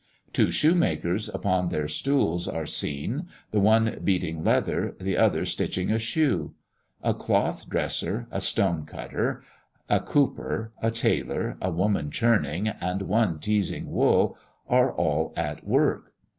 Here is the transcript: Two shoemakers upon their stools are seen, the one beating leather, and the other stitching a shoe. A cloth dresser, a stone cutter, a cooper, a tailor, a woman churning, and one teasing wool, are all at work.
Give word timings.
Two 0.33 0.49
shoemakers 0.49 1.29
upon 1.29 1.69
their 1.69 1.87
stools 1.87 2.47
are 2.47 2.65
seen, 2.65 3.27
the 3.51 3.59
one 3.59 3.99
beating 4.03 4.43
leather, 4.43 4.95
and 4.97 4.99
the 5.01 5.15
other 5.15 5.45
stitching 5.45 5.91
a 5.91 5.99
shoe. 5.99 6.55
A 7.03 7.13
cloth 7.13 7.69
dresser, 7.69 8.27
a 8.31 8.41
stone 8.41 8.87
cutter, 8.87 9.43
a 9.87 9.99
cooper, 9.99 10.73
a 10.81 10.89
tailor, 10.89 11.55
a 11.61 11.69
woman 11.69 12.09
churning, 12.09 12.67
and 12.67 13.03
one 13.03 13.37
teasing 13.37 13.91
wool, 13.91 14.35
are 14.67 14.91
all 14.91 15.33
at 15.37 15.63
work. 15.67 16.11